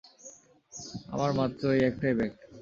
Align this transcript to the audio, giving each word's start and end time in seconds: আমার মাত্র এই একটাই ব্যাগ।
আমার 1.13 1.31
মাত্র 1.39 1.61
এই 1.75 1.81
একটাই 1.89 2.13
ব্যাগ। 2.17 2.31